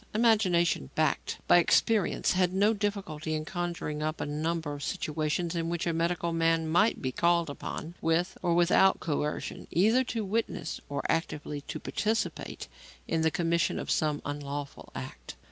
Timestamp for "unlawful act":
14.25-15.35